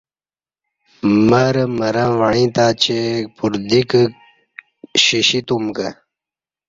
[1.29, 2.99] مرہ مرں وعیں تہ چہ
[3.35, 4.03] پردیکی
[5.03, 5.89] شیشی تم کہ